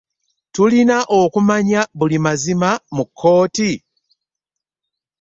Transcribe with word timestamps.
Tulina 0.53 0.97
okumanya 1.19 1.81
buli 1.97 2.17
mazima 2.25 2.69
mu 2.95 3.03
kkooti? 3.07 3.71